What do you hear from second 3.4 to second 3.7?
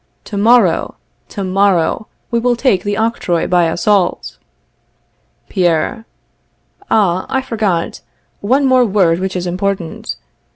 by